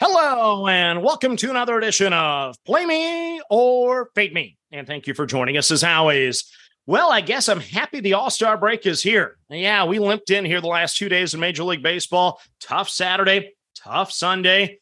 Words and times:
Hello, 0.00 0.66
and 0.66 1.04
welcome 1.04 1.36
to 1.36 1.50
another 1.50 1.78
edition 1.78 2.12
of 2.12 2.56
Play 2.64 2.84
Me 2.84 3.40
or 3.48 4.10
Fade 4.16 4.34
Me. 4.34 4.56
And 4.72 4.88
thank 4.88 5.06
you 5.06 5.14
for 5.14 5.24
joining 5.24 5.56
us 5.56 5.70
as 5.70 5.84
always. 5.84 6.50
Well, 6.84 7.12
I 7.12 7.20
guess 7.20 7.48
I'm 7.48 7.60
happy 7.60 8.00
the 8.00 8.14
All 8.14 8.28
Star 8.28 8.58
break 8.58 8.86
is 8.86 9.04
here. 9.04 9.38
Yeah, 9.48 9.84
we 9.84 10.00
limped 10.00 10.30
in 10.30 10.44
here 10.44 10.60
the 10.60 10.66
last 10.66 10.96
two 10.96 11.08
days 11.08 11.32
in 11.32 11.38
Major 11.38 11.62
League 11.62 11.84
Baseball. 11.84 12.40
Tough 12.60 12.88
Saturday, 12.88 13.52
tough 13.76 14.10
Sunday. 14.10 14.80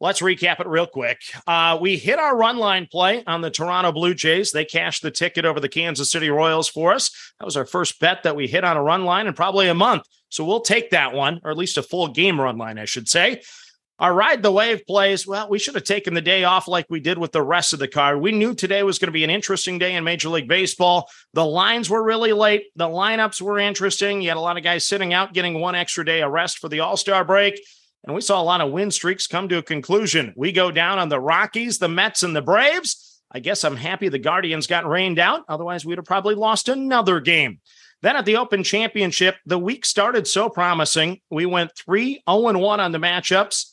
Let's 0.00 0.22
recap 0.22 0.58
it 0.60 0.66
real 0.66 0.86
quick. 0.86 1.18
Uh, 1.46 1.76
we 1.78 1.98
hit 1.98 2.18
our 2.18 2.34
run 2.34 2.56
line 2.56 2.88
play 2.90 3.24
on 3.26 3.42
the 3.42 3.50
Toronto 3.50 3.92
Blue 3.92 4.14
Jays. 4.14 4.52
They 4.52 4.64
cashed 4.64 5.02
the 5.02 5.10
ticket 5.10 5.44
over 5.44 5.60
the 5.60 5.68
Kansas 5.68 6.10
City 6.10 6.30
Royals 6.30 6.66
for 6.66 6.94
us. 6.94 7.10
That 7.38 7.44
was 7.44 7.58
our 7.58 7.66
first 7.66 8.00
bet 8.00 8.22
that 8.22 8.36
we 8.36 8.46
hit 8.46 8.64
on 8.64 8.78
a 8.78 8.82
run 8.82 9.04
line 9.04 9.26
in 9.26 9.34
probably 9.34 9.68
a 9.68 9.74
month. 9.74 10.04
So 10.30 10.46
we'll 10.46 10.60
take 10.60 10.90
that 10.90 11.12
one, 11.12 11.42
or 11.44 11.50
at 11.50 11.58
least 11.58 11.76
a 11.76 11.82
full 11.82 12.08
game 12.08 12.40
run 12.40 12.56
line, 12.56 12.78
I 12.78 12.86
should 12.86 13.06
say. 13.06 13.42
Our 13.98 14.12
ride 14.12 14.42
the 14.42 14.52
wave 14.52 14.84
plays, 14.86 15.26
well, 15.26 15.48
we 15.48 15.58
should 15.58 15.74
have 15.74 15.84
taken 15.84 16.12
the 16.12 16.20
day 16.20 16.44
off 16.44 16.68
like 16.68 16.84
we 16.90 17.00
did 17.00 17.16
with 17.16 17.32
the 17.32 17.42
rest 17.42 17.72
of 17.72 17.78
the 17.78 17.88
card. 17.88 18.20
We 18.20 18.30
knew 18.30 18.54
today 18.54 18.82
was 18.82 18.98
going 18.98 19.08
to 19.08 19.12
be 19.12 19.24
an 19.24 19.30
interesting 19.30 19.78
day 19.78 19.94
in 19.94 20.04
Major 20.04 20.28
League 20.28 20.48
Baseball. 20.48 21.08
The 21.32 21.46
lines 21.46 21.88
were 21.88 22.04
really 22.04 22.34
late. 22.34 22.64
The 22.76 22.88
lineups 22.88 23.40
were 23.40 23.58
interesting. 23.58 24.20
You 24.20 24.28
had 24.28 24.36
a 24.36 24.40
lot 24.40 24.58
of 24.58 24.62
guys 24.62 24.86
sitting 24.86 25.14
out, 25.14 25.32
getting 25.32 25.60
one 25.60 25.74
extra 25.74 26.04
day 26.04 26.20
of 26.20 26.30
rest 26.30 26.58
for 26.58 26.68
the 26.68 26.80
All 26.80 26.98
Star 26.98 27.24
break. 27.24 27.58
And 28.04 28.14
we 28.14 28.20
saw 28.20 28.40
a 28.40 28.44
lot 28.44 28.60
of 28.60 28.70
win 28.70 28.90
streaks 28.90 29.26
come 29.26 29.48
to 29.48 29.58
a 29.58 29.62
conclusion. 29.62 30.34
We 30.36 30.52
go 30.52 30.70
down 30.70 30.98
on 30.98 31.08
the 31.08 31.18
Rockies, 31.18 31.78
the 31.78 31.88
Mets, 31.88 32.22
and 32.22 32.36
the 32.36 32.42
Braves. 32.42 33.22
I 33.32 33.40
guess 33.40 33.64
I'm 33.64 33.76
happy 33.76 34.10
the 34.10 34.18
Guardians 34.18 34.66
got 34.66 34.86
rained 34.86 35.18
out. 35.18 35.44
Otherwise, 35.48 35.86
we'd 35.86 35.98
have 35.98 36.04
probably 36.04 36.34
lost 36.34 36.68
another 36.68 37.18
game. 37.18 37.60
Then 38.02 38.14
at 38.14 38.26
the 38.26 38.36
Open 38.36 38.62
Championship, 38.62 39.36
the 39.46 39.58
week 39.58 39.86
started 39.86 40.26
so 40.28 40.50
promising. 40.50 41.20
We 41.30 41.46
went 41.46 41.72
3 41.76 42.22
0 42.28 42.58
1 42.58 42.80
on 42.80 42.92
the 42.92 42.98
matchups. 42.98 43.72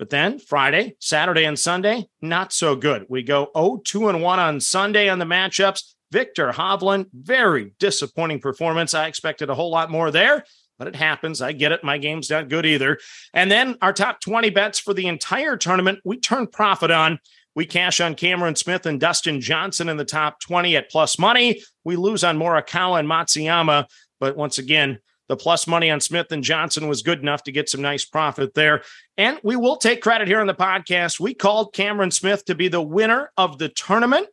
But 0.00 0.08
then 0.08 0.38
Friday, 0.38 0.96
Saturday, 0.98 1.44
and 1.44 1.58
Sunday, 1.58 2.08
not 2.22 2.54
so 2.54 2.74
good. 2.74 3.04
We 3.10 3.22
go 3.22 3.50
0 3.54 3.82
2 3.84 4.08
and 4.08 4.22
1 4.22 4.38
on 4.38 4.58
Sunday 4.58 5.10
on 5.10 5.18
the 5.18 5.26
matchups. 5.26 5.92
Viktor 6.10 6.52
Hovland, 6.52 7.08
very 7.12 7.74
disappointing 7.78 8.40
performance. 8.40 8.94
I 8.94 9.08
expected 9.08 9.50
a 9.50 9.54
whole 9.54 9.70
lot 9.70 9.90
more 9.90 10.10
there, 10.10 10.46
but 10.78 10.88
it 10.88 10.96
happens. 10.96 11.42
I 11.42 11.52
get 11.52 11.72
it. 11.72 11.84
My 11.84 11.98
game's 11.98 12.30
not 12.30 12.48
good 12.48 12.64
either. 12.64 12.98
And 13.34 13.50
then 13.50 13.76
our 13.82 13.92
top 13.92 14.22
20 14.22 14.48
bets 14.48 14.78
for 14.78 14.94
the 14.94 15.06
entire 15.06 15.58
tournament, 15.58 15.98
we 16.02 16.18
turn 16.18 16.46
profit 16.46 16.90
on. 16.90 17.18
We 17.54 17.66
cash 17.66 18.00
on 18.00 18.14
Cameron 18.14 18.56
Smith 18.56 18.86
and 18.86 18.98
Dustin 18.98 19.42
Johnson 19.42 19.90
in 19.90 19.98
the 19.98 20.06
top 20.06 20.40
20 20.40 20.78
at 20.78 20.90
plus 20.90 21.18
money. 21.18 21.60
We 21.84 21.96
lose 21.96 22.24
on 22.24 22.38
Morikawa 22.38 23.00
and 23.00 23.08
Matsuyama. 23.08 23.84
But 24.18 24.34
once 24.34 24.56
again, 24.56 25.00
the 25.30 25.36
plus 25.36 25.68
money 25.68 25.88
on 25.92 26.00
Smith 26.00 26.32
and 26.32 26.42
Johnson 26.42 26.88
was 26.88 27.02
good 27.02 27.20
enough 27.20 27.44
to 27.44 27.52
get 27.52 27.68
some 27.68 27.80
nice 27.80 28.04
profit 28.04 28.52
there. 28.54 28.82
And 29.16 29.38
we 29.44 29.54
will 29.54 29.76
take 29.76 30.02
credit 30.02 30.26
here 30.26 30.40
on 30.40 30.48
the 30.48 30.54
podcast. 30.54 31.20
We 31.20 31.34
called 31.34 31.72
Cameron 31.72 32.10
Smith 32.10 32.44
to 32.46 32.56
be 32.56 32.66
the 32.66 32.82
winner 32.82 33.30
of 33.36 33.56
the 33.56 33.68
tournament. 33.68 34.26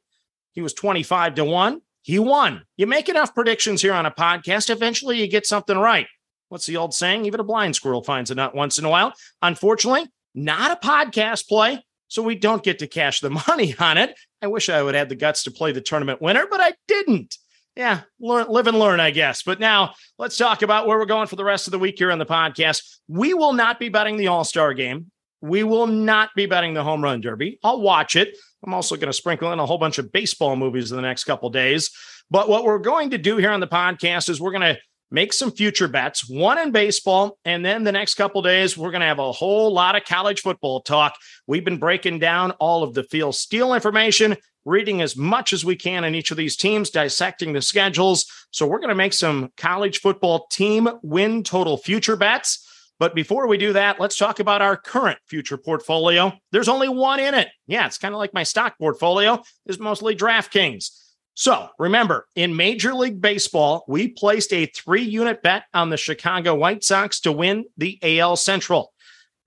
He 0.53 0.61
was 0.61 0.73
25 0.73 1.35
to 1.35 1.45
1. 1.45 1.81
He 2.01 2.17
won. 2.17 2.63
You 2.77 2.87
make 2.87 3.09
enough 3.09 3.35
predictions 3.35 3.83
here 3.83 3.93
on 3.93 4.07
a 4.07 4.11
podcast, 4.11 4.71
eventually 4.71 5.21
you 5.21 5.27
get 5.27 5.45
something 5.45 5.77
right. 5.77 6.07
What's 6.49 6.65
the 6.65 6.77
old 6.77 6.95
saying? 6.95 7.25
Even 7.25 7.41
a 7.41 7.43
blind 7.43 7.75
squirrel 7.75 8.03
finds 8.03 8.31
a 8.31 8.35
nut 8.35 8.55
once 8.55 8.79
in 8.79 8.85
a 8.85 8.89
while. 8.89 9.13
Unfortunately, 9.43 10.07
not 10.33 10.71
a 10.71 10.87
podcast 10.87 11.47
play, 11.47 11.85
so 12.07 12.23
we 12.23 12.33
don't 12.33 12.63
get 12.63 12.79
to 12.79 12.87
cash 12.87 13.19
the 13.19 13.29
money 13.47 13.75
on 13.77 13.99
it. 13.99 14.17
I 14.41 14.47
wish 14.47 14.67
I 14.67 14.81
would 14.81 14.95
have 14.95 15.09
the 15.09 15.15
guts 15.15 15.43
to 15.43 15.51
play 15.51 15.73
the 15.73 15.81
tournament 15.81 16.23
winner, 16.23 16.47
but 16.49 16.59
I 16.59 16.73
didn't 16.87 17.37
yeah, 17.77 18.01
learn, 18.19 18.47
live 18.49 18.65
and 18.65 18.79
learn, 18.79 18.99
I 18.99 19.11
guess. 19.11 19.43
But 19.43 19.59
now 19.59 19.93
let's 20.17 20.35
talk 20.35 20.63
about 20.63 20.87
where 20.87 20.97
we're 20.97 21.05
going 21.05 21.27
for 21.27 21.35
the 21.35 21.43
rest 21.43 21.67
of 21.67 21.71
the 21.71 21.79
week 21.79 21.99
here 21.99 22.11
on 22.11 22.17
the 22.17 22.25
podcast. 22.25 22.81
We 23.07 23.35
will 23.35 23.53
not 23.53 23.79
be 23.79 23.89
betting 23.89 24.17
the 24.17 24.27
All 24.27 24.43
Star 24.43 24.73
game. 24.73 25.11
We 25.41 25.61
will 25.61 25.85
not 25.85 26.31
be 26.35 26.47
betting 26.47 26.73
the 26.73 26.83
Home 26.83 27.03
Run 27.03 27.21
Derby. 27.21 27.59
I'll 27.63 27.79
watch 27.79 28.15
it. 28.15 28.35
I'm 28.65 28.73
also 28.73 28.95
going 28.95 29.07
to 29.07 29.13
sprinkle 29.13 29.53
in 29.53 29.59
a 29.59 29.65
whole 29.65 29.77
bunch 29.77 29.99
of 29.99 30.11
baseball 30.11 30.55
movies 30.55 30.91
in 30.91 30.95
the 30.95 31.03
next 31.03 31.25
couple 31.25 31.51
days. 31.51 31.91
But 32.31 32.49
what 32.49 32.63
we're 32.63 32.79
going 32.79 33.11
to 33.11 33.19
do 33.19 33.37
here 33.37 33.51
on 33.51 33.59
the 33.59 33.67
podcast 33.67 34.27
is 34.27 34.41
we're 34.41 34.51
going 34.51 34.75
to 34.75 34.81
make 35.11 35.31
some 35.31 35.51
future 35.51 35.87
bets, 35.87 36.27
one 36.27 36.57
in 36.57 36.71
baseball, 36.71 37.37
and 37.45 37.63
then 37.63 37.83
the 37.83 37.91
next 37.91 38.15
couple 38.15 38.41
days 38.41 38.75
we're 38.75 38.91
going 38.91 39.01
to 39.01 39.07
have 39.07 39.19
a 39.19 39.31
whole 39.31 39.71
lot 39.71 39.95
of 39.95 40.03
college 40.03 40.41
football 40.41 40.81
talk. 40.81 41.15
We've 41.45 41.63
been 41.63 41.77
breaking 41.77 42.19
down 42.19 42.51
all 42.53 42.83
of 42.83 42.95
the 42.95 43.03
Phil 43.03 43.31
Steele 43.31 43.75
information 43.75 44.35
reading 44.67 45.01
as 45.01 45.15
much 45.15 45.53
as 45.53 45.63
we 45.63 45.75
can 45.75 46.03
in 46.03 46.13
each 46.13 46.29
of 46.29 46.37
these 46.37 46.57
teams, 46.57 46.89
dissecting 46.89 47.53
the 47.53 47.61
schedules. 47.61 48.25
So 48.51 48.67
we're 48.67 48.79
going 48.79 48.89
to 48.89 48.95
make 48.95 49.13
some 49.13 49.51
college 49.57 50.01
football 50.01 50.47
team 50.51 50.89
win 51.01 51.43
total 51.43 51.77
future 51.77 52.17
bets. 52.17 52.63
But 52.99 53.15
before 53.15 53.47
we 53.47 53.57
do 53.57 53.73
that, 53.73 53.99
let's 53.99 54.17
talk 54.17 54.39
about 54.39 54.61
our 54.61 54.75
current 54.75 55.19
future 55.25 55.57
portfolio. 55.57 56.33
There's 56.51 56.67
only 56.67 56.89
one 56.89 57.19
in 57.19 57.33
it. 57.33 57.47
Yeah, 57.67 57.85
it's 57.85 57.97
kind 57.97 58.13
of 58.13 58.17
like 58.17 58.33
my 58.33 58.43
stock 58.43 58.77
portfolio 58.77 59.41
is 59.67 59.79
mostly 59.79 60.15
DraftKings. 60.15 60.89
So 61.35 61.69
remember, 61.77 62.25
in 62.35 62.55
Major 62.55 62.95
League 62.95 63.21
Baseball, 63.21 63.85
we 63.87 64.07
placed 64.07 64.51
a 64.51 64.65
three 64.65 65.03
unit 65.03 65.43
bet 65.43 65.65
on 65.73 65.89
the 65.89 65.97
Chicago 65.97 66.55
White 66.55 66.83
Sox 66.83 67.19
to 67.21 67.31
win 67.31 67.65
the 67.77 67.99
AL 68.01 68.37
Central. 68.37 68.91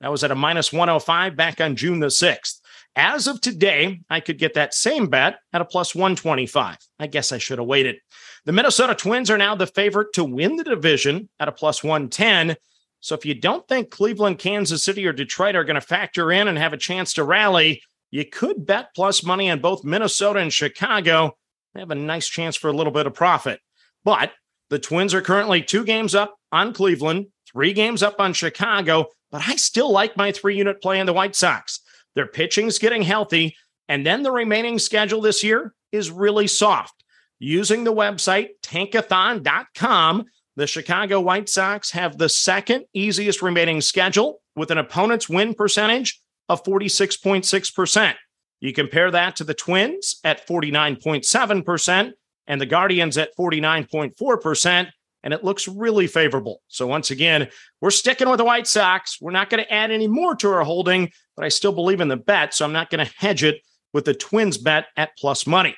That 0.01 0.13
was 0.13 0.23
at 0.23 0.31
a 0.31 0.37
minus 0.37 0.73
105 0.73 1.37
back 1.37 1.61
on 1.61 1.75
June 1.75 1.99
the 1.99 2.07
6th. 2.07 2.60
As 3.03 3.27
of 3.27 3.41
today, 3.41 4.03
I 4.11 4.21
could 4.21 4.37
get 4.37 4.53
that 4.55 4.75
same 4.75 5.07
bet 5.07 5.39
at 5.55 5.63
a 5.63 5.65
plus 5.65 5.95
125. 5.95 6.77
I 6.99 7.07
guess 7.07 7.33
I 7.33 7.39
should 7.39 7.57
have 7.57 7.67
waited. 7.67 7.97
The 8.45 8.53
Minnesota 8.53 8.95
Twins 8.95 9.31
are 9.31 9.39
now 9.39 9.55
the 9.55 9.67
favorite 9.67 10.13
to 10.13 10.25
win 10.25 10.57
the 10.57 10.65
division 10.65 11.31
at 11.41 11.49
a 11.49 11.53
plus 11.53 11.83
110. 11.83 12.57
So 13.01 13.15
if 13.15 13.25
you 13.25 13.33
don't 13.33 13.67
think 13.67 13.91
Cleveland, 13.91 14.39
Kansas 14.39 14.85
City, 14.85 15.07
or 15.07 15.15
Detroit 15.15 15.57
are 15.57 15.65
going 15.65 15.77
to 15.77 15.81
factor 15.81 16.31
in 16.31 16.47
and 16.47 16.59
have 16.59 16.75
a 16.75 16.77
chance 16.77 17.15
to 17.15 17.25
rally, 17.25 17.83
you 18.11 18.27
could 18.27 18.67
bet 18.67 18.95
plus 18.95 19.25
money 19.25 19.51
on 19.51 19.61
both 19.61 19.83
Minnesota 19.83 20.41
and 20.41 20.53
Chicago. 20.53 21.39
They 21.73 21.81
have 21.81 21.91
a 21.91 21.95
nice 21.95 22.29
chance 22.29 22.55
for 22.55 22.69
a 22.69 22.77
little 22.77 22.93
bit 22.93 23.07
of 23.07 23.15
profit. 23.15 23.61
But 24.05 24.33
the 24.69 24.79
Twins 24.79 25.15
are 25.15 25.23
currently 25.23 25.63
two 25.63 25.87
games 25.87 26.15
up 26.15 26.37
on 26.53 26.75
Cleveland, 26.75 27.29
three 27.51 27.73
games 27.73 28.03
up 28.03 28.21
on 28.21 28.35
Chicago, 28.35 29.07
but 29.31 29.49
I 29.49 29.57
still 29.57 29.91
like 29.91 30.19
my 30.19 30.33
three 30.33 30.59
unit 30.59 30.83
play 30.83 31.01
in 31.01 31.07
the 31.07 31.15
White 31.15 31.35
Sox. 31.35 31.81
Their 32.15 32.27
pitching's 32.27 32.79
getting 32.79 33.03
healthy. 33.03 33.57
And 33.89 34.05
then 34.07 34.23
the 34.23 34.33
remaining 34.33 34.79
schedule 34.79 35.21
this 35.21 35.43
year 35.43 35.75
is 35.93 36.11
really 36.11 36.47
soft. 36.47 37.05
Using 37.39 37.85
the 37.85 37.93
website 37.93 38.51
tankathon.com, 38.63 40.25
the 40.57 40.67
Chicago 40.67 41.21
White 41.21 41.49
Sox 41.49 41.91
have 41.93 42.19
the 42.19 42.29
second 42.29 42.85
easiest 42.93 43.41
remaining 43.41 43.81
schedule 43.81 44.43
with 44.57 44.71
an 44.71 44.79
opponent's 44.79 45.29
win 45.29 45.55
percentage 45.55 46.21
of 46.49 46.63
46.6%. 46.65 48.15
You 48.61 48.73
compare 48.75 49.11
that 49.11 49.37
to 49.37 49.45
the 49.45 49.55
Twins 49.55 50.21
at 50.23 50.47
49.7% 50.47 52.13
and 52.47 52.61
the 52.61 52.67
Guardians 52.67 53.17
at 53.17 53.35
49.4% 53.39 54.91
and 55.23 55.35
it 55.35 55.45
looks 55.45 55.69
really 55.69 56.07
favorable. 56.07 56.63
So 56.69 56.87
once 56.87 57.11
again, 57.11 57.49
we're 57.81 57.91
sticking 57.91 58.29
with 58.29 58.39
the 58.39 58.45
White 58.45 58.67
Sox. 58.67 59.19
We're 59.21 59.31
not 59.33 59.51
going 59.51 59.63
to 59.63 59.73
add 59.73 59.91
any 59.91 60.09
more 60.09 60.35
to 60.37 60.51
our 60.51 60.65
holding, 60.65 61.11
but 61.37 61.45
I 61.45 61.49
still 61.49 61.73
believe 61.73 62.01
in 62.01 62.09
the 62.09 62.17
bet, 62.17 62.55
so 62.55 62.65
I'm 62.65 62.73
not 62.73 62.91
going 62.91 63.05
to 63.05 63.13
hedge 63.19 63.45
it 63.45 63.63
with 63.93 64.05
the 64.05 64.15
Twins 64.15 64.59
bet 64.59 64.87
at 64.97 65.17
plus 65.19 65.47
money. 65.47 65.77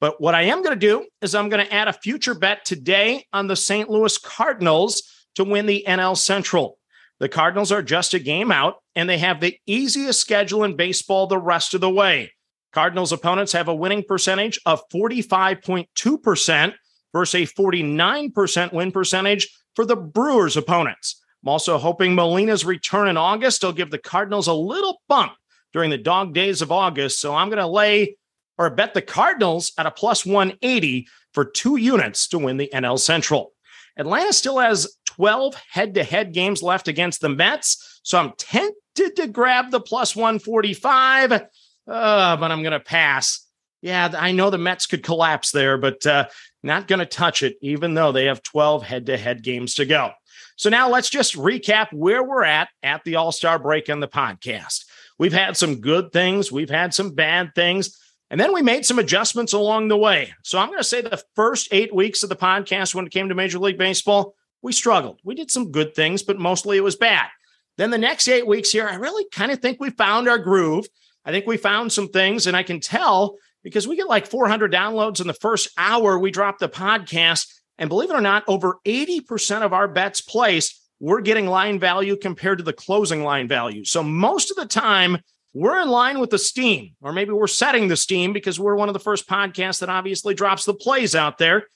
But 0.00 0.20
what 0.20 0.34
I 0.34 0.42
am 0.42 0.62
going 0.62 0.78
to 0.78 0.86
do 0.86 1.06
is 1.20 1.34
I'm 1.34 1.50
going 1.50 1.64
to 1.64 1.72
add 1.72 1.88
a 1.88 1.92
future 1.92 2.34
bet 2.34 2.64
today 2.64 3.26
on 3.32 3.46
the 3.46 3.56
St. 3.56 3.90
Louis 3.90 4.16
Cardinals 4.18 5.02
to 5.34 5.44
win 5.44 5.66
the 5.66 5.84
NL 5.86 6.16
Central. 6.16 6.78
The 7.18 7.28
Cardinals 7.28 7.70
are 7.70 7.82
just 7.82 8.14
a 8.14 8.18
game 8.18 8.50
out, 8.50 8.76
and 8.96 9.08
they 9.08 9.18
have 9.18 9.40
the 9.40 9.58
easiest 9.66 10.20
schedule 10.20 10.64
in 10.64 10.74
baseball 10.74 11.26
the 11.26 11.38
rest 11.38 11.74
of 11.74 11.82
the 11.82 11.90
way. 11.90 12.32
Cardinals 12.72 13.12
opponents 13.12 13.52
have 13.52 13.68
a 13.68 13.74
winning 13.74 14.04
percentage 14.06 14.58
of 14.64 14.82
45.2% 14.88 16.72
versus 17.12 17.50
a 17.50 17.54
49% 17.54 18.72
win 18.72 18.92
percentage 18.92 19.48
for 19.74 19.84
the 19.84 19.96
Brewers' 19.96 20.56
opponents. 20.56 21.22
I'm 21.42 21.48
also 21.48 21.78
hoping 21.78 22.14
Molina's 22.14 22.64
return 22.64 23.08
in 23.08 23.16
August 23.16 23.62
will 23.62 23.72
give 23.72 23.90
the 23.90 23.98
Cardinals 23.98 24.46
a 24.46 24.52
little 24.52 25.00
bump 25.08 25.32
during 25.72 25.90
the 25.90 25.98
dog 25.98 26.34
days 26.34 26.62
of 26.62 26.72
August. 26.72 27.20
So 27.20 27.34
I'm 27.34 27.48
going 27.48 27.58
to 27.58 27.66
lay 27.66 28.16
or 28.58 28.68
bet 28.68 28.92
the 28.92 29.02
Cardinals 29.02 29.72
at 29.78 29.86
a 29.86 29.90
plus 29.90 30.26
180 30.26 31.08
for 31.32 31.44
two 31.44 31.76
units 31.76 32.28
to 32.28 32.38
win 32.38 32.58
the 32.58 32.70
NL 32.74 32.98
Central. 32.98 33.52
Atlanta 33.96 34.32
still 34.32 34.58
has 34.58 34.96
12 35.06 35.54
head 35.70 35.94
to 35.94 36.04
head 36.04 36.32
games 36.32 36.62
left 36.62 36.88
against 36.88 37.20
the 37.20 37.28
Mets. 37.28 38.00
So 38.02 38.18
I'm 38.18 38.32
tempted 38.36 39.16
to 39.16 39.28
grab 39.28 39.70
the 39.70 39.80
plus 39.80 40.14
145, 40.14 41.32
uh, 41.32 41.40
but 41.86 42.50
I'm 42.50 42.62
going 42.62 42.72
to 42.72 42.80
pass. 42.80 43.46
Yeah, 43.82 44.10
I 44.16 44.32
know 44.32 44.50
the 44.50 44.58
Mets 44.58 44.86
could 44.86 45.02
collapse 45.02 45.52
there, 45.52 45.78
but 45.78 46.04
uh, 46.06 46.26
not 46.62 46.86
going 46.86 46.98
to 46.98 47.06
touch 47.06 47.42
it, 47.42 47.56
even 47.62 47.94
though 47.94 48.12
they 48.12 48.26
have 48.26 48.42
12 48.42 48.82
head 48.82 49.06
to 49.06 49.16
head 49.16 49.42
games 49.42 49.74
to 49.74 49.86
go. 49.86 50.10
So 50.56 50.68
now 50.68 50.90
let's 50.90 51.08
just 51.08 51.36
recap 51.36 51.92
where 51.92 52.22
we're 52.22 52.44
at 52.44 52.68
at 52.82 53.02
the 53.04 53.16
All 53.16 53.32
Star 53.32 53.58
break 53.58 53.88
on 53.88 54.00
the 54.00 54.08
podcast. 54.08 54.84
We've 55.18 55.32
had 55.32 55.56
some 55.56 55.80
good 55.80 56.12
things, 56.12 56.52
we've 56.52 56.70
had 56.70 56.92
some 56.92 57.14
bad 57.14 57.54
things, 57.54 57.98
and 58.30 58.38
then 58.38 58.52
we 58.52 58.62
made 58.62 58.84
some 58.84 58.98
adjustments 58.98 59.52
along 59.52 59.88
the 59.88 59.96
way. 59.96 60.34
So 60.44 60.58
I'm 60.58 60.68
going 60.68 60.78
to 60.78 60.84
say 60.84 61.00
the 61.00 61.22
first 61.34 61.68
eight 61.72 61.94
weeks 61.94 62.22
of 62.22 62.28
the 62.28 62.36
podcast, 62.36 62.94
when 62.94 63.06
it 63.06 63.12
came 63.12 63.28
to 63.28 63.34
Major 63.34 63.58
League 63.58 63.78
Baseball, 63.78 64.34
we 64.62 64.72
struggled. 64.72 65.20
We 65.24 65.34
did 65.34 65.50
some 65.50 65.72
good 65.72 65.94
things, 65.94 66.22
but 66.22 66.38
mostly 66.38 66.76
it 66.76 66.84
was 66.84 66.96
bad. 66.96 67.28
Then 67.76 67.90
the 67.90 67.98
next 67.98 68.28
eight 68.28 68.46
weeks 68.46 68.70
here, 68.70 68.86
I 68.86 68.96
really 68.96 69.26
kind 69.32 69.50
of 69.50 69.60
think 69.60 69.80
we 69.80 69.90
found 69.90 70.28
our 70.28 70.38
groove. 70.38 70.86
I 71.24 71.32
think 71.32 71.46
we 71.46 71.56
found 71.56 71.92
some 71.92 72.08
things, 72.08 72.46
and 72.46 72.56
I 72.56 72.62
can 72.62 72.80
tell 72.80 73.36
because 73.62 73.86
we 73.86 73.96
get 73.96 74.08
like 74.08 74.26
400 74.26 74.72
downloads 74.72 75.20
in 75.20 75.26
the 75.26 75.34
first 75.34 75.70
hour 75.76 76.18
we 76.18 76.30
drop 76.30 76.58
the 76.58 76.68
podcast. 76.68 77.46
And 77.78 77.88
believe 77.88 78.10
it 78.10 78.16
or 78.16 78.20
not, 78.20 78.44
over 78.46 78.78
80% 78.86 79.62
of 79.62 79.72
our 79.72 79.88
bets 79.88 80.20
placed, 80.20 80.80
we're 80.98 81.22
getting 81.22 81.46
line 81.46 81.78
value 81.78 82.16
compared 82.16 82.58
to 82.58 82.64
the 82.64 82.72
closing 82.72 83.24
line 83.24 83.48
value. 83.48 83.84
So 83.84 84.02
most 84.02 84.50
of 84.50 84.56
the 84.56 84.66
time, 84.66 85.18
we're 85.52 85.80
in 85.80 85.88
line 85.88 86.20
with 86.20 86.30
the 86.30 86.38
steam, 86.38 86.94
or 87.00 87.12
maybe 87.12 87.32
we're 87.32 87.48
setting 87.48 87.88
the 87.88 87.96
steam 87.96 88.32
because 88.32 88.60
we're 88.60 88.76
one 88.76 88.88
of 88.88 88.92
the 88.92 89.00
first 89.00 89.28
podcasts 89.28 89.80
that 89.80 89.88
obviously 89.88 90.34
drops 90.34 90.64
the 90.64 90.74
plays 90.74 91.16
out 91.16 91.38
there. 91.38 91.66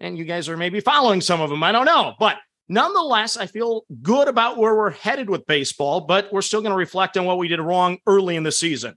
And 0.00 0.18
you 0.18 0.24
guys 0.24 0.48
are 0.48 0.56
maybe 0.56 0.80
following 0.80 1.20
some 1.20 1.40
of 1.40 1.50
them. 1.50 1.62
I 1.62 1.70
don't 1.70 1.84
know. 1.84 2.14
But 2.18 2.38
nonetheless, 2.68 3.36
I 3.36 3.46
feel 3.46 3.82
good 4.02 4.26
about 4.26 4.56
where 4.56 4.74
we're 4.74 4.90
headed 4.90 5.30
with 5.30 5.46
baseball, 5.46 6.00
but 6.00 6.32
we're 6.32 6.42
still 6.42 6.60
going 6.60 6.72
to 6.72 6.76
reflect 6.76 7.16
on 7.16 7.24
what 7.24 7.38
we 7.38 7.46
did 7.46 7.60
wrong 7.60 7.98
early 8.06 8.34
in 8.34 8.42
the 8.42 8.50
season. 8.50 8.94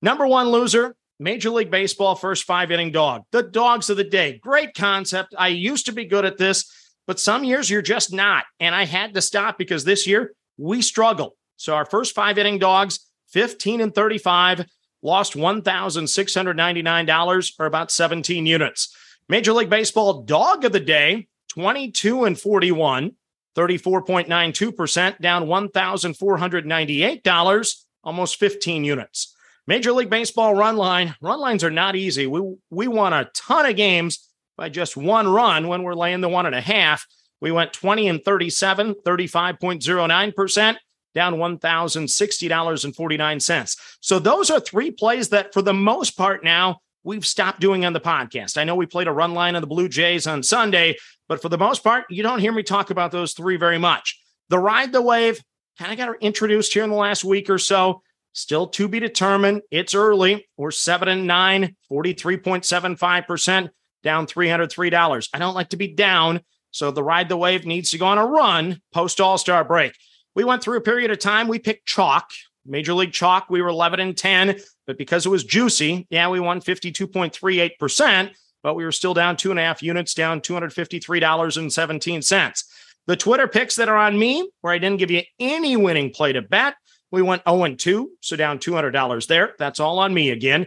Number 0.00 0.26
one 0.26 0.50
loser, 0.50 0.94
Major 1.20 1.50
League 1.50 1.70
Baseball 1.70 2.14
first 2.14 2.44
five 2.44 2.70
inning 2.70 2.92
dog. 2.92 3.24
The 3.32 3.42
dogs 3.42 3.90
of 3.90 3.96
the 3.96 4.04
day. 4.04 4.38
Great 4.38 4.74
concept. 4.74 5.34
I 5.36 5.48
used 5.48 5.86
to 5.86 5.92
be 5.92 6.04
good 6.04 6.24
at 6.24 6.38
this, 6.38 6.72
but 7.06 7.18
some 7.18 7.42
years 7.44 7.68
you're 7.68 7.82
just 7.82 8.12
not. 8.12 8.44
And 8.60 8.72
I 8.74 8.84
had 8.84 9.14
to 9.14 9.22
stop 9.22 9.58
because 9.58 9.84
this 9.84 10.06
year 10.06 10.32
we 10.56 10.82
struggle. 10.82 11.36
So 11.56 11.74
our 11.74 11.84
first 11.84 12.14
five 12.14 12.38
inning 12.38 12.58
dogs, 12.58 13.00
15 13.30 13.80
and 13.80 13.92
35, 13.94 14.66
lost 15.02 15.34
$1,699 15.34 17.52
or 17.58 17.66
about 17.66 17.90
17 17.90 18.46
units. 18.46 18.96
Major 19.28 19.52
League 19.52 19.70
Baseball 19.70 20.22
dog 20.22 20.64
of 20.64 20.70
the 20.72 20.80
day, 20.80 21.26
22 21.50 22.24
and 22.24 22.36
41, 22.38 23.12
34.92%, 23.56 25.20
down 25.20 25.46
$1,498, 25.46 27.84
almost 28.04 28.36
15 28.36 28.84
units. 28.84 29.34
Major 29.68 29.92
League 29.92 30.08
Baseball 30.08 30.54
run 30.54 30.78
line. 30.78 31.14
Run 31.20 31.40
lines 31.40 31.62
are 31.62 31.70
not 31.70 31.94
easy. 31.94 32.26
We 32.26 32.56
we 32.70 32.88
won 32.88 33.12
a 33.12 33.28
ton 33.34 33.66
of 33.66 33.76
games 33.76 34.26
by 34.56 34.70
just 34.70 34.96
one 34.96 35.28
run 35.28 35.68
when 35.68 35.82
we're 35.82 35.92
laying 35.92 36.22
the 36.22 36.28
one 36.30 36.46
and 36.46 36.54
a 36.54 36.60
half. 36.62 37.06
We 37.42 37.52
went 37.52 37.74
20 37.74 38.08
and 38.08 38.24
37, 38.24 38.94
35.09%, 39.04 40.76
down 41.14 41.34
$1,060.49. 41.34 43.76
So 44.00 44.18
those 44.18 44.50
are 44.50 44.58
three 44.58 44.90
plays 44.90 45.28
that, 45.28 45.52
for 45.52 45.60
the 45.60 45.74
most 45.74 46.16
part, 46.16 46.42
now 46.42 46.78
we've 47.04 47.26
stopped 47.26 47.60
doing 47.60 47.84
on 47.84 47.92
the 47.92 48.00
podcast. 48.00 48.56
I 48.56 48.64
know 48.64 48.74
we 48.74 48.86
played 48.86 49.06
a 49.06 49.12
run 49.12 49.34
line 49.34 49.54
on 49.54 49.60
the 49.60 49.68
Blue 49.68 49.90
Jays 49.90 50.26
on 50.26 50.42
Sunday, 50.42 50.96
but 51.28 51.42
for 51.42 51.50
the 51.50 51.58
most 51.58 51.84
part, 51.84 52.06
you 52.08 52.22
don't 52.22 52.40
hear 52.40 52.52
me 52.52 52.62
talk 52.62 52.88
about 52.88 53.12
those 53.12 53.34
three 53.34 53.58
very 53.58 53.78
much. 53.78 54.18
The 54.48 54.58
ride 54.58 54.92
the 54.92 55.02
wave 55.02 55.42
kind 55.78 55.92
of 55.92 55.98
got 55.98 56.16
introduced 56.22 56.72
here 56.72 56.84
in 56.84 56.90
the 56.90 56.96
last 56.96 57.22
week 57.22 57.50
or 57.50 57.58
so. 57.58 58.00
Still 58.38 58.68
to 58.68 58.86
be 58.86 59.00
determined. 59.00 59.62
It's 59.68 59.96
early. 59.96 60.46
We're 60.56 60.70
seven 60.70 61.08
and 61.08 61.26
nine, 61.26 61.74
43.75%, 61.90 63.70
down 64.04 64.28
$303. 64.28 65.28
I 65.34 65.38
don't 65.40 65.56
like 65.56 65.70
to 65.70 65.76
be 65.76 65.88
down. 65.88 66.42
So 66.70 66.92
the 66.92 67.02
ride 67.02 67.28
the 67.28 67.36
wave 67.36 67.66
needs 67.66 67.90
to 67.90 67.98
go 67.98 68.06
on 68.06 68.16
a 68.16 68.24
run 68.24 68.80
post 68.94 69.20
All 69.20 69.38
Star 69.38 69.64
break. 69.64 69.92
We 70.36 70.44
went 70.44 70.62
through 70.62 70.78
a 70.78 70.82
period 70.82 71.10
of 71.10 71.18
time. 71.18 71.48
We 71.48 71.58
picked 71.58 71.86
chalk, 71.86 72.30
Major 72.64 72.94
League 72.94 73.12
chalk. 73.12 73.46
We 73.50 73.60
were 73.60 73.70
11 73.70 73.98
and 73.98 74.16
10, 74.16 74.60
but 74.86 74.96
because 74.96 75.26
it 75.26 75.30
was 75.30 75.42
juicy, 75.42 76.06
yeah, 76.08 76.28
we 76.28 76.38
won 76.38 76.60
52.38%, 76.60 78.30
but 78.62 78.74
we 78.74 78.84
were 78.84 78.92
still 78.92 79.14
down 79.14 79.36
two 79.36 79.50
and 79.50 79.58
a 79.58 79.64
half 79.64 79.82
units, 79.82 80.14
down 80.14 80.42
$253.17. 80.42 82.64
The 83.08 83.16
Twitter 83.16 83.48
picks 83.48 83.74
that 83.74 83.88
are 83.88 83.96
on 83.96 84.16
me, 84.16 84.48
where 84.60 84.72
I 84.72 84.78
didn't 84.78 85.00
give 85.00 85.10
you 85.10 85.22
any 85.40 85.76
winning 85.76 86.12
play 86.12 86.34
to 86.34 86.42
bet, 86.42 86.76
we 87.10 87.22
went 87.22 87.42
0 87.48 87.74
2, 87.74 88.10
so 88.20 88.36
down 88.36 88.58
$200 88.58 89.26
there. 89.26 89.54
That's 89.58 89.80
all 89.80 89.98
on 89.98 90.12
me 90.12 90.28
again. 90.30 90.66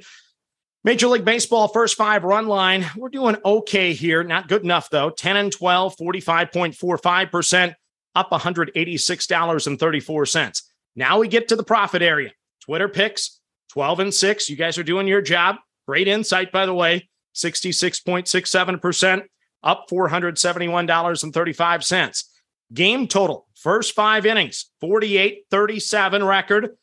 Major 0.84 1.08
League 1.08 1.26
Baseball 1.26 1.68
first 1.68 1.96
five 1.96 2.24
run 2.24 2.48
line. 2.48 2.88
We're 2.96 3.10
doing 3.10 3.38
okay 3.46 3.94
here. 3.94 4.24
Not 4.24 4.48
good 4.48 4.64
enough, 4.64 4.90
though. 4.90 5.12
10 5.12 5.38
and 5.38 5.52
12, 5.52 5.96
45.45%, 5.98 7.76
up 8.16 8.32
$186.34. 8.32 10.62
Now 10.96 11.20
we 11.20 11.28
get 11.28 11.50
to 11.50 11.56
the 11.56 11.64
profit 11.64 12.02
area. 12.02 12.32
Twitter 12.62 12.90
picks 12.90 13.40
12 13.70 14.00
and 14.00 14.12
6. 14.14 14.50
You 14.50 14.56
guys 14.56 14.80
are 14.80 14.84
doing 14.84 15.08
your 15.08 15.22
job. 15.22 15.58
Great 15.88 16.08
insight, 16.08 16.52
by 16.52 16.66
the 16.66 16.74
way. 16.74 17.08
66.67%, 17.36 19.24
up 19.64 19.86
$471.35. 19.90 22.24
Game 22.74 23.08
total, 23.08 23.48
first 23.54 23.94
five 23.94 24.26
innings, 24.26 24.72
48 24.80 25.44
37 25.52 26.24
record, 26.24 26.78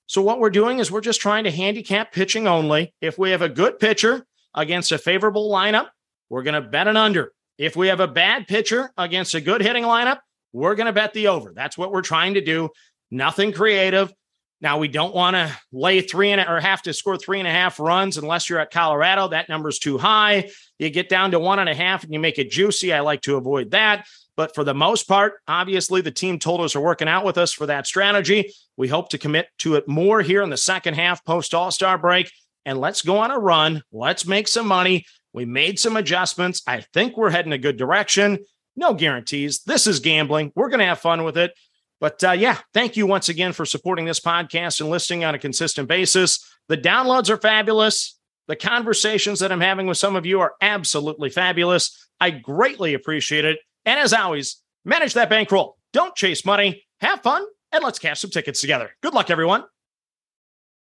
So 0.08 0.22
what 0.22 0.40
we're 0.40 0.50
doing 0.50 0.80
is 0.80 0.92
we're 0.92 1.02
just 1.02 1.22
trying 1.22 1.44
to 1.44 1.52
handicap 1.52 2.12
pitching 2.12 2.48
only. 2.48 2.94
If 3.02 3.18
we 3.18 3.32
have 3.32 3.42
a 3.42 3.50
good 3.50 3.80
pitcher 3.80 4.26
against 4.54 4.92
a 4.92 4.98
favorable 4.98 5.52
lineup, 5.52 5.88
we're 6.30 6.44
going 6.44 6.62
to 6.62 6.70
bet 6.70 6.88
an 6.88 6.98
under. 6.98 7.32
If 7.58 7.76
we 7.76 7.88
have 7.88 8.00
a 8.00 8.08
bad 8.08 8.48
pitcher 8.48 8.92
against 8.98 9.36
a 9.36 9.42
good 9.42 9.62
hitting 9.62 9.84
lineup, 9.84 10.20
we're 10.54 10.76
going 10.76 10.88
to 10.88 10.94
bet 10.94 11.14
the 11.14 11.28
over. 11.28 11.54
That's 11.56 11.78
what 11.78 11.92
we're 11.92 12.02
trying 12.02 12.36
to 12.36 12.42
do. 12.42 12.70
Nothing 13.12 13.52
creative. 13.52 14.12
Now 14.60 14.80
we 14.80 14.88
don't 14.88 15.14
want 15.14 15.36
to 15.36 15.56
lay 15.72 16.02
three 16.02 16.32
and 16.32 16.42
or 16.42 16.60
have 16.60 16.82
to 16.84 16.94
score 16.94 17.18
three 17.18 17.40
and 17.40 17.48
a 17.48 17.52
half 17.52 17.80
runs 17.80 18.18
unless 18.18 18.50
you're 18.50 18.60
at 18.60 18.72
Colorado. 18.72 19.28
That 19.28 19.50
number's 19.50 19.78
too 19.78 19.98
high. 19.98 20.50
You 20.80 20.90
get 20.90 21.10
down 21.10 21.32
to 21.32 21.40
one 21.40 21.60
and 21.60 21.70
a 21.70 21.76
half 21.76 22.04
and 22.04 22.12
you 22.12 22.20
make 22.20 22.40
it 22.40 22.50
juicy. 22.50 22.92
I 22.92 23.02
like 23.02 23.22
to 23.22 23.36
avoid 23.36 23.72
that. 23.72 24.08
But 24.36 24.56
for 24.56 24.64
the 24.64 24.74
most 24.74 25.08
part, 25.08 25.34
obviously 25.48 26.02
the 26.02 26.12
team 26.12 26.40
told 26.40 26.58
totals 26.60 26.76
are 26.76 26.82
working 26.82 27.08
out 27.08 27.26
with 27.26 27.38
us 27.38 27.54
for 27.54 27.68
that 27.68 27.88
strategy. 27.88 28.54
We 28.78 28.88
hope 28.88 29.10
to 29.10 29.18
commit 29.18 29.48
to 29.60 29.76
it 29.76 29.88
more 29.88 30.22
here 30.22 30.42
in 30.42 30.50
the 30.50 30.58
second 30.58 30.96
half 30.96 31.24
post 31.24 31.54
All 31.54 31.72
Star 31.72 31.98
break. 31.98 32.32
And 32.66 32.80
let's 32.80 33.02
go 33.02 33.18
on 33.20 33.32
a 33.32 33.40
run. 33.40 33.84
Let's 33.92 34.28
make 34.28 34.48
some 34.48 34.68
money. 34.68 35.06
We 35.34 35.46
made 35.46 35.80
some 35.80 35.98
adjustments. 35.98 36.62
I 36.68 36.82
think 36.94 37.16
we're 37.16 37.30
heading 37.30 37.54
a 37.54 37.58
good 37.58 37.78
direction 37.78 38.40
no 38.78 38.94
guarantees. 38.94 39.64
This 39.64 39.88
is 39.88 40.00
gambling. 40.00 40.54
We're 40.56 40.70
going 40.70 40.80
to 40.80 40.86
have 40.86 41.00
fun 41.00 41.24
with 41.24 41.38
it. 41.38 41.54
But 42.00 42.24
uh, 42.24 42.32
yeah, 42.32 42.60
thank 42.74 42.96
you 42.96 43.08
once 43.08 43.28
again 43.28 43.54
for 43.54 43.66
supporting 43.66 44.06
this 44.06 44.20
podcast 44.20 44.80
and 44.80 44.90
listening 44.90 45.26
on 45.26 45.36
a 45.36 45.40
consistent 45.40 45.88
basis. 45.88 46.40
The 46.68 46.78
downloads 46.78 47.30
are 47.30 47.38
fabulous. 47.38 48.18
The 48.48 48.56
conversations 48.56 49.40
that 49.40 49.52
I'm 49.52 49.62
having 49.62 49.88
with 49.88 49.98
some 49.98 50.16
of 50.16 50.26
you 50.26 50.40
are 50.40 50.54
absolutely 50.62 51.30
fabulous. 51.30 52.08
I 52.20 52.30
greatly 52.30 52.94
appreciate 52.94 53.46
it. 53.46 53.60
And 53.84 54.00
as 54.00 54.14
always, 54.14 54.62
manage 54.86 55.16
that 55.16 55.30
bankroll. 55.30 55.78
Don't 55.92 56.16
chase 56.16 56.46
money. 56.46 56.84
Have 57.02 57.22
fun 57.24 57.46
and 57.72 57.84
let's 57.84 58.00
cash 58.00 58.22
some 58.22 58.32
tickets 58.32 58.62
together. 58.62 58.92
Good 59.02 59.14
luck, 59.14 59.30
everyone. 59.30 59.64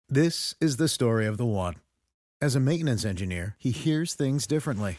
This 0.09 0.55
is 0.61 0.77
the 0.77 0.89
story 0.89 1.27
of 1.27 1.37
the 1.37 1.47
one. 1.47 1.77
As 2.41 2.55
a 2.55 2.61
maintenance 2.61 3.05
engineer, 3.05 3.57
he 3.59 3.71
hears 3.71 4.15
things 4.15 4.47
differently. 4.47 4.99